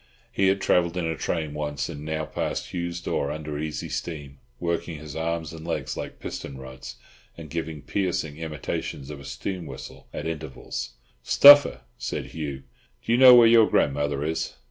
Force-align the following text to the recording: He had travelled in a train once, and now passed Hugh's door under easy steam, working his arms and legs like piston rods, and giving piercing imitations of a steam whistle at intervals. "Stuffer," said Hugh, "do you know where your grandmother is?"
He 0.31 0.47
had 0.47 0.61
travelled 0.61 0.97
in 0.97 1.05
a 1.05 1.15
train 1.15 1.53
once, 1.53 1.87
and 1.87 2.03
now 2.03 2.25
passed 2.25 2.73
Hugh's 2.73 2.99
door 2.99 3.29
under 3.31 3.59
easy 3.59 3.87
steam, 3.87 4.39
working 4.59 4.97
his 4.97 5.15
arms 5.15 5.53
and 5.53 5.63
legs 5.63 5.95
like 5.95 6.17
piston 6.19 6.57
rods, 6.57 6.95
and 7.37 7.51
giving 7.51 7.83
piercing 7.83 8.39
imitations 8.39 9.11
of 9.11 9.19
a 9.19 9.23
steam 9.25 9.67
whistle 9.67 10.07
at 10.11 10.25
intervals. 10.25 10.93
"Stuffer," 11.21 11.81
said 11.99 12.33
Hugh, 12.33 12.63
"do 13.05 13.11
you 13.11 13.17
know 13.19 13.35
where 13.35 13.45
your 13.45 13.69
grandmother 13.69 14.23
is?" 14.25 14.55